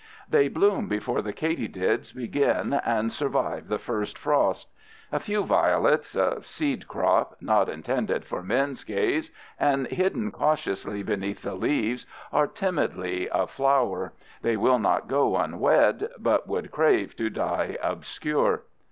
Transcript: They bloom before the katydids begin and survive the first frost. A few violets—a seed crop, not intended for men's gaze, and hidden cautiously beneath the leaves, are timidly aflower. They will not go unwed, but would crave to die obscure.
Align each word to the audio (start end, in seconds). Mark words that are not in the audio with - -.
They 0.27 0.47
bloom 0.47 0.87
before 0.87 1.21
the 1.21 1.31
katydids 1.31 2.11
begin 2.11 2.73
and 2.73 3.11
survive 3.11 3.67
the 3.67 3.77
first 3.77 4.17
frost. 4.17 4.67
A 5.11 5.19
few 5.19 5.43
violets—a 5.43 6.41
seed 6.41 6.87
crop, 6.87 7.37
not 7.39 7.69
intended 7.69 8.25
for 8.25 8.41
men's 8.41 8.83
gaze, 8.83 9.29
and 9.59 9.85
hidden 9.85 10.31
cautiously 10.31 11.03
beneath 11.03 11.43
the 11.43 11.53
leaves, 11.53 12.07
are 12.33 12.47
timidly 12.47 13.29
aflower. 13.31 14.13
They 14.41 14.57
will 14.57 14.79
not 14.79 15.07
go 15.07 15.35
unwed, 15.37 16.09
but 16.17 16.47
would 16.47 16.71
crave 16.71 17.15
to 17.17 17.29
die 17.29 17.77
obscure. 17.83 18.63